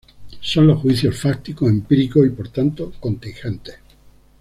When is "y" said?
2.25-2.31